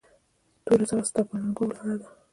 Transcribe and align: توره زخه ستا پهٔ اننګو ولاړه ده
توره 0.65 0.85
زخه 0.89 1.03
ستا 1.09 1.21
پهٔ 1.27 1.33
اننګو 1.41 1.63
ولاړه 1.67 1.95
ده 2.01 2.07